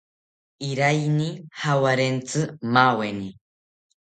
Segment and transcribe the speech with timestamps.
[0.69, 1.27] Iraiyini
[1.59, 2.39] jawarentzi
[2.73, 3.27] maaweni